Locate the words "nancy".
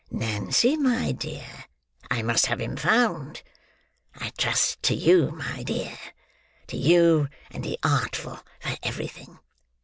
0.09-0.77